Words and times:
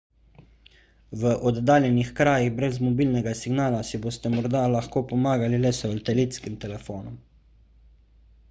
v 1.23 1.33
oddaljenih 1.49 2.09
krajih 2.19 2.49
brez 2.61 2.79
mobilnega 2.85 3.33
signala 3.41 3.83
si 3.89 3.99
boste 4.07 4.31
morda 4.37 4.65
lahko 4.77 5.07
pomagali 5.13 5.61
le 5.67 5.73
s 5.77 5.85
satelitskim 5.93 6.57
telefonom 6.65 7.21